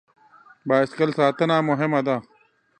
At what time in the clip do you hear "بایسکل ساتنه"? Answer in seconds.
0.67-1.55